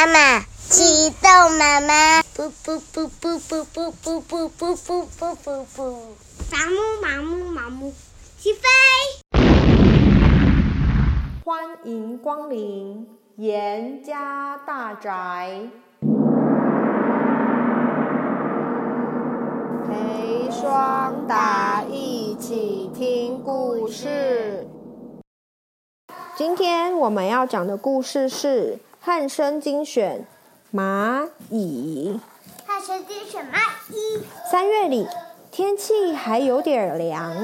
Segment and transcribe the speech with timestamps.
[0.00, 5.92] 妈妈，启动妈妈，噗噗噗噗噗噗噗噗噗噗噗噗噗，
[6.50, 7.92] 麻木麻木麻木，
[8.38, 8.62] 起飞！
[11.44, 15.68] 欢迎光临严家大宅，
[19.86, 24.66] 陪双达一起听故事。
[26.34, 30.26] 今天我们要讲的故事是汉声精选
[30.74, 32.20] 蚂蚁。
[32.66, 33.56] 汉声精选蚂
[33.94, 34.22] 蚁。
[34.50, 35.06] 三月里，
[35.50, 37.34] 天气还有点凉，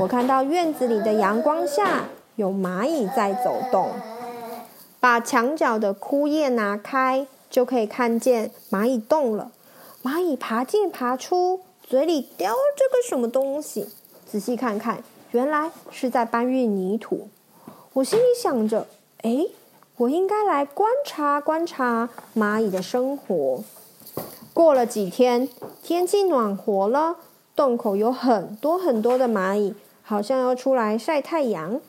[0.00, 2.04] 我看到院子里的阳光下
[2.36, 3.90] 有蚂蚁在走动。
[5.00, 9.50] 把墙角的枯叶拿开，就可以看见蚂蚁动了。
[10.02, 13.88] 蚂蚁爬进爬出，嘴里叼着个什么东西。
[14.30, 17.30] 仔细看看，原来是在搬运泥土。
[17.94, 18.86] 我心里想着，
[19.22, 19.46] 哎，
[19.98, 23.64] 我应该来观察观察蚂蚁的生活。
[24.54, 25.48] 过了几天，
[25.82, 27.16] 天气暖和了，
[27.56, 29.74] 洞口有很多很多的蚂蚁，
[30.04, 31.80] 好像要出来晒太阳。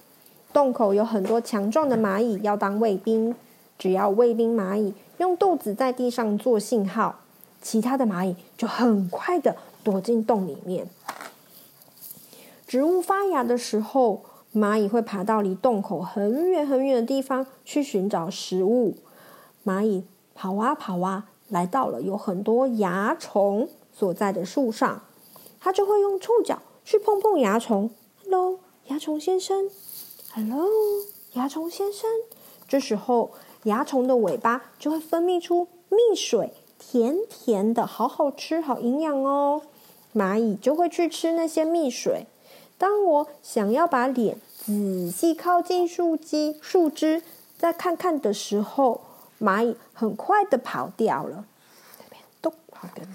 [0.52, 3.36] 洞口有很多强壮的蚂蚁要当卫兵，
[3.78, 7.20] 只要卫兵蚂蚁用肚子在地上做信号，
[7.62, 10.88] 其他的蚂蚁就很快的躲进洞里面。
[12.66, 14.22] 植物发芽的时候，
[14.56, 18.96] 蚂蚁会爬到离洞口很远很远的地方去寻找食物。
[19.64, 25.04] 蚂蚁跑啊跑啊，来到了有很多蚜虫所在的树上，
[25.60, 27.92] 它就会用触角去碰碰蚜虫。
[28.24, 29.70] Hello，蚜虫先生。
[30.34, 30.68] Hello，
[31.34, 32.10] 蚜虫先生。
[32.68, 33.32] 这时候，
[33.64, 39.62] 蚜虫的尾巴就会分泌出蜜水，甜甜的，好好吃，好营养哦。
[40.16, 42.26] 蚂蚁就会去吃那些蜜水。
[42.80, 47.22] 当我想要把脸仔细靠近树枝、树枝
[47.58, 49.02] 再看看的时候，
[49.40, 51.46] 蚂蚁很快的跑掉了。
[51.98, 53.10] 这边咚，跑掉了。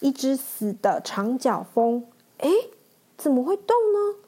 [0.00, 2.04] 一只死的长脚蜂，
[2.38, 2.50] 哎，
[3.16, 4.18] 怎么会动呢？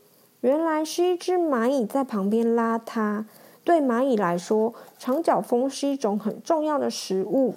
[0.41, 3.27] 原来是一只蚂蚁在旁边拉它。
[3.63, 7.55] 对蚂蚁来说，长脚蜂是一种很重要的食物。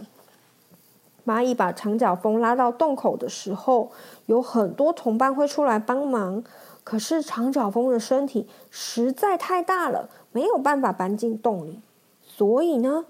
[1.28, 3.92] 蚂蚁把长脚蜂拉到洞口的时候，
[4.28, 6.42] 有很多同伴会出来帮忙。
[6.86, 11.82] 可是长脚蜂的身体实在太大了，没有办法搬进洞里。
[12.26, 13.04] 所以呢，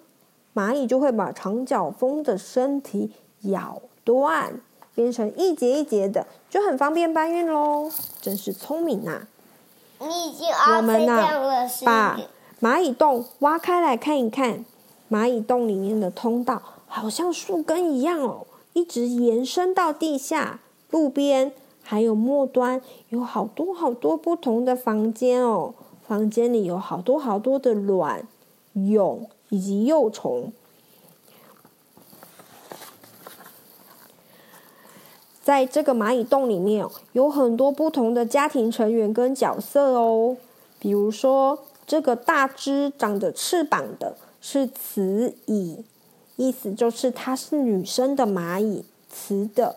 [0.55, 3.11] 蚂蚁就会把长脚蜂的身体
[3.41, 4.59] 咬断，
[4.95, 7.91] 变成一节一节的，就很方便搬运喽。
[8.19, 9.27] 真是聪明呐、啊！
[9.99, 11.21] 你已经我们呢，
[11.85, 12.19] 把
[12.59, 14.65] 蚂蚁洞挖开来看一看，
[15.11, 16.59] 蚂蚁洞里面的通道。
[16.87, 20.61] 好像树根一样哦，一直延伸到地下。
[20.89, 21.51] 路边
[21.83, 25.73] 还有末端，有好多好多不同的房间哦。
[26.07, 28.25] 房间里有好多好多的卵、
[28.73, 30.53] 蛹以及幼虫。
[35.43, 40.37] 在这个蚂蚁洞里面，有很多不同的家庭成员跟角色哦。
[40.79, 45.83] 比如说，这个大只长着翅膀的是雌蚁。
[46.37, 49.75] 意思就是它是女生的蚂蚁，雌的。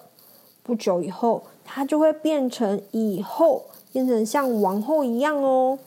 [0.62, 5.78] 不久以后，它就会变成蚁后，变成像王后一样哦。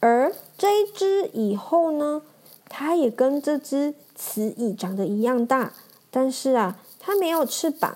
[0.00, 2.22] 而这一只蚁后呢，
[2.68, 5.72] 它也跟这只雌蚁长得一样大，
[6.10, 7.94] 但是啊，它没有翅膀。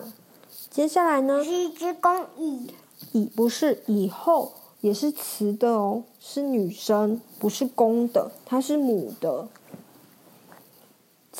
[0.69, 2.71] 接下来呢，是一只公蚁。
[3.13, 9.47] 蚁不是蚁后，也是雌的哦，是女生，不是公的，它是母的。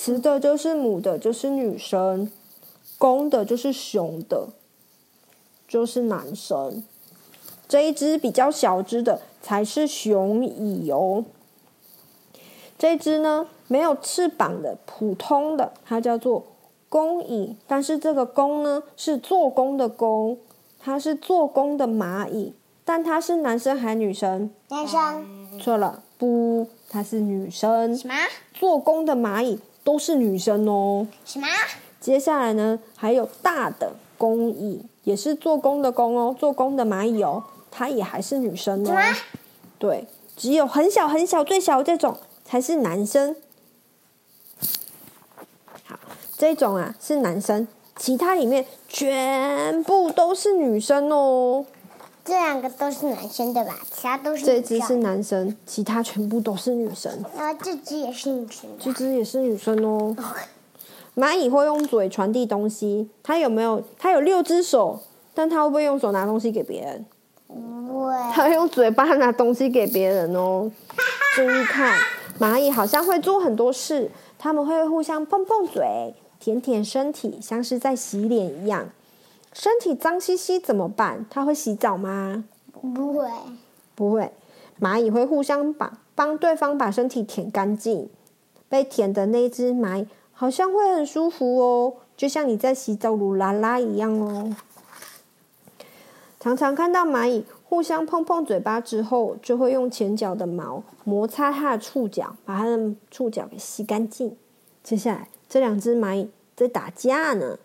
[0.04, 2.28] 雌的就是母的，就是女生；
[2.98, 4.48] 公的就是雄的，
[5.68, 6.82] 就是男生。
[7.70, 11.24] 这一只比较小只的才是雄蚁哦。
[12.80, 16.46] 这只呢，没有翅膀的普通的，它叫做
[16.90, 17.56] 工蚁。
[17.68, 20.40] 但是这个工呢，是做工的工，
[20.80, 22.56] 它是做工的蚂蚁。
[22.84, 24.50] 但它是男生还是女生？
[24.70, 25.60] 男生。
[25.60, 27.96] 错了，不，它是女生。
[27.96, 28.16] 什么？
[28.52, 29.60] 做工的蚂蚁。
[29.84, 31.08] 都是女生哦。
[31.26, 31.48] 什么？
[32.00, 38.94] 接下来呢，还有大的工蚁，也是做工的工哦，做工的蚂蚁哦，它也还是女生哦。
[39.78, 43.36] 对，只有很小很小、最小的这种才是男生。
[45.86, 46.00] 好，
[46.38, 47.68] 这种啊是男生，
[47.98, 51.66] 其他里面全部都是女生哦。
[52.24, 53.80] 这两个都是男生对吧？
[53.92, 54.56] 其他都是女生。
[54.56, 57.12] 这只是男生，其他全部都是女生。
[57.36, 58.70] 啊，这只也是女生。
[58.80, 60.16] 这只也是女生哦。
[61.16, 63.84] 蚂蚁会用嘴传递东西，它有没有？
[63.98, 65.00] 它有六只手，
[65.34, 67.06] 但它会不会用手拿东西给别人？
[67.48, 68.14] 不会。
[68.34, 70.72] 它会用嘴巴拿东西给别人哦。
[71.36, 72.00] 注意看，
[72.40, 78.88] 蚂蚁好像会做很多事，他们会互相碰碰嘴，舔舔身体，像是在洗脸一样。
[79.54, 81.26] 身体脏兮兮怎么办？
[81.30, 82.46] 它会洗澡吗？
[82.72, 83.30] 不会，
[83.96, 84.32] 不会。
[84.80, 88.10] 蚂蚁会互相把帮对方把身体舔干净。
[88.70, 94.56] 被舔的那只蚂蚁好像会很舒服哦，就像你在洗澡噜啦啦一样哦。
[96.40, 104.36] 常常看到蚂蚁互相碰碰嘴巴之后，就会用前脚的毛摩擦它的触角，把它的触角给吸干净。
[104.82, 107.60] 接下来，这两只蚂蚁在打架呢。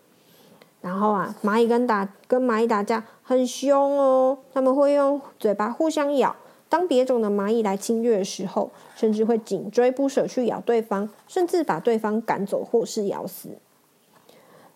[0.81, 6.35] 然后啊，蚂蚁跟打跟蚂蚁打架很凶哦，他们会用嘴巴互相咬。
[6.69, 13.49] 当别种的蚂蚁来侵略的时候，甚至会紧追不舍去咬对方，甚至把对方赶走或是咬死。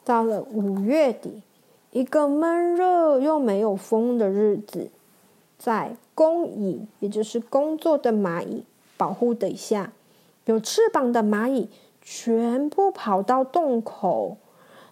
[0.04, 1.42] 到了五月底。
[1.94, 4.90] 一个闷热又没有风的日子，
[5.60, 8.64] 在工蚁，也就是工作的蚂蚁
[8.96, 9.92] 保护底下，
[10.46, 11.68] 有翅膀的蚂蚁
[12.02, 14.38] 全部跑到洞口。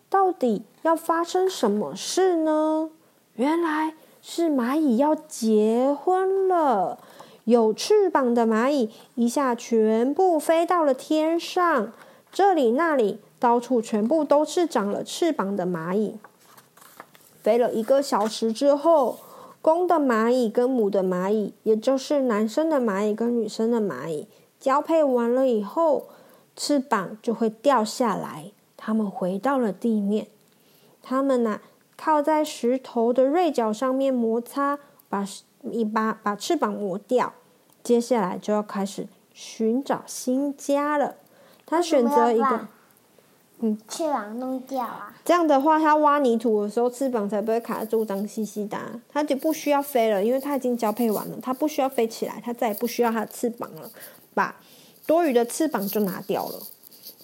[0.10, 2.90] 到底要发生什么事呢？
[3.36, 6.98] 原来是蚂蚁要结婚了。
[7.46, 11.94] 有翅膀的蚂蚁一下全部飞到了天上，
[12.32, 16.18] 这里那里到处全部都是长了翅膀的蚂蚁。
[17.42, 19.18] 飞了一个小时之后，
[19.62, 24.28] 公的蚂蚁跟母的蚂蚁，也就是男生的蚂蚁跟女生的蚂蚁
[24.60, 26.08] 交配完了以后，
[26.56, 30.28] 翅膀就会掉下来，它们回到了地面。
[31.04, 31.62] 他们呐、啊，
[31.98, 34.80] 靠在石头的锐角上面摩擦，
[35.10, 35.28] 把
[35.70, 37.34] 一把把翅膀磨掉。
[37.84, 41.16] 接下来就要开始寻找新家了。
[41.66, 42.68] 他选择一个。
[43.62, 45.14] 嗯，翅膀弄掉啊！
[45.26, 48.78] 这样的话，它挖泥土的时候，翅膀才不会卡住脏兮兮的。
[49.10, 53.92] 它就不需要飞了，因为它已经交配完了，它不需要飞起来，它再也不需要它的翅膀了。
[54.34, 54.56] 把
[55.06, 56.62] 多余的翅膀就拿掉了。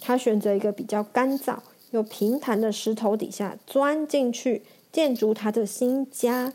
[0.06, 1.57] 它选择一个比较干燥
[1.92, 4.62] 又平坦的石头底下钻进去，
[4.92, 6.54] 建筑它的新家。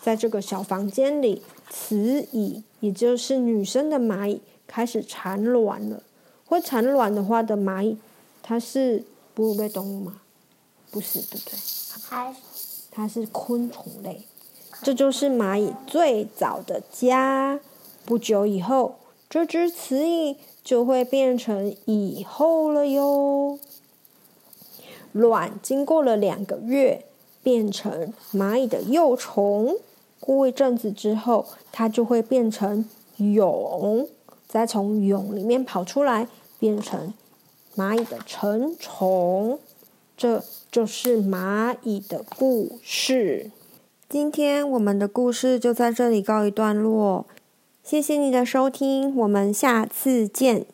[0.00, 6.02] 在这个小房间里，雌蚁，也就是女生的蚂蚁，开始产卵了。
[6.46, 7.98] 会产卵的话的蚂蚁，
[8.42, 9.04] 它是。
[9.34, 10.22] 哺乳类动物吗？
[10.90, 11.58] 不是，对不对？
[12.08, 12.34] 它
[12.90, 14.22] 它是昆虫类，
[14.82, 17.60] 这就是蚂蚁最早的家。
[18.06, 18.96] 不久以后，
[19.28, 23.56] 这只雌蚁就会变成蚁后了哟。
[25.12, 27.04] 卵经过了两个月，
[27.40, 29.76] 变成蚂蚁的幼虫。
[30.18, 32.84] 过一阵子之后，它就会变成
[33.18, 34.08] 蛹，
[34.48, 36.26] 再从蛹里面跑出来，
[36.58, 37.14] 变成。
[37.76, 39.60] 蚂蚁的成虫，
[40.16, 40.42] 这
[40.72, 43.52] 就是蚂蚁的故事。
[44.08, 47.26] 今天我们的故事就在这里告一段落，
[47.88, 50.66] 谢谢你的收听，我们下次见。